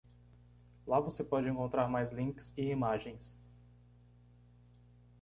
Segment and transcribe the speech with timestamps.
[0.87, 3.37] Lá você pode encontrar mais links e imagens.